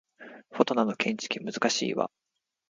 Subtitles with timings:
[0.49, 2.09] フォトナの建築難しいわ